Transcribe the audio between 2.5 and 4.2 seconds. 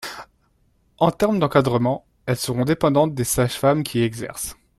dépendantes des sages-femmes qui y